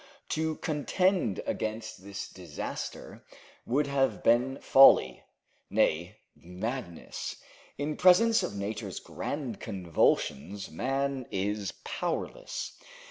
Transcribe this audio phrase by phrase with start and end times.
[0.29, 3.23] To contend against this disaster
[3.67, 5.21] would have been folly
[5.69, 7.35] nay, madness.
[7.77, 12.79] In presence of Nature's grand convulsions man is powerless.